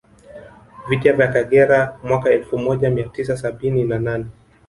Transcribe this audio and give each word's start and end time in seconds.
Vita 0.89 1.09
ya 1.23 1.31
Kagera 1.33 1.99
mwaka 2.03 2.29
elfu 2.29 2.57
moja 2.57 2.89
mia 2.89 3.09
tisa 3.09 3.37
sabini 3.37 3.83
na 3.83 3.99
nane 3.99 4.25